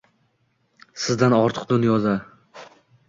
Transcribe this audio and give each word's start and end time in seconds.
Sizdan 1.03 1.35
ortiq 1.41 1.67
dunyoda. 1.73 2.19